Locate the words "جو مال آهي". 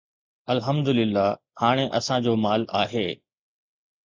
2.29-3.07